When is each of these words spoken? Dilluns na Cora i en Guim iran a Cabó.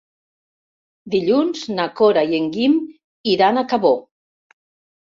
Dilluns 1.15 1.61
na 1.75 1.87
Cora 2.01 2.25
i 2.33 2.41
en 2.41 2.51
Guim 2.57 2.77
iran 3.37 3.67
a 3.67 3.69
Cabó. 3.71 3.97